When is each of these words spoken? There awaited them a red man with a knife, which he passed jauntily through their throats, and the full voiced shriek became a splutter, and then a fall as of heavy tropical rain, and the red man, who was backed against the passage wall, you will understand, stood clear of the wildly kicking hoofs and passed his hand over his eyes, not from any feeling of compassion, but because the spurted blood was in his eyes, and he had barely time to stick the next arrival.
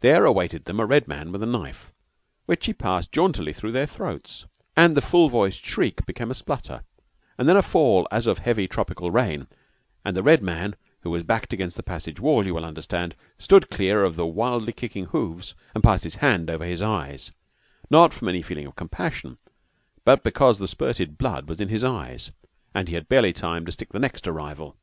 There 0.00 0.26
awaited 0.26 0.66
them 0.66 0.80
a 0.80 0.84
red 0.84 1.08
man 1.08 1.32
with 1.32 1.42
a 1.42 1.46
knife, 1.46 1.90
which 2.44 2.66
he 2.66 2.74
passed 2.74 3.10
jauntily 3.10 3.54
through 3.54 3.72
their 3.72 3.86
throats, 3.86 4.44
and 4.76 4.94
the 4.94 5.00
full 5.00 5.30
voiced 5.30 5.64
shriek 5.64 6.04
became 6.04 6.30
a 6.30 6.34
splutter, 6.34 6.82
and 7.38 7.48
then 7.48 7.56
a 7.56 7.62
fall 7.62 8.06
as 8.10 8.26
of 8.26 8.40
heavy 8.40 8.68
tropical 8.68 9.10
rain, 9.10 9.46
and 10.04 10.14
the 10.14 10.22
red 10.22 10.42
man, 10.42 10.76
who 11.00 11.10
was 11.10 11.22
backed 11.22 11.54
against 11.54 11.78
the 11.78 11.82
passage 11.82 12.20
wall, 12.20 12.44
you 12.44 12.52
will 12.54 12.66
understand, 12.66 13.16
stood 13.38 13.70
clear 13.70 14.04
of 14.04 14.14
the 14.16 14.26
wildly 14.26 14.74
kicking 14.74 15.06
hoofs 15.06 15.54
and 15.74 15.82
passed 15.82 16.04
his 16.04 16.16
hand 16.16 16.50
over 16.50 16.66
his 16.66 16.82
eyes, 16.82 17.32
not 17.88 18.12
from 18.12 18.28
any 18.28 18.42
feeling 18.42 18.66
of 18.66 18.76
compassion, 18.76 19.38
but 20.04 20.22
because 20.22 20.58
the 20.58 20.68
spurted 20.68 21.16
blood 21.16 21.48
was 21.48 21.62
in 21.62 21.70
his 21.70 21.82
eyes, 21.82 22.30
and 22.74 22.88
he 22.88 22.94
had 22.94 23.08
barely 23.08 23.32
time 23.32 23.64
to 23.64 23.72
stick 23.72 23.88
the 23.88 23.98
next 23.98 24.28
arrival. 24.28 24.76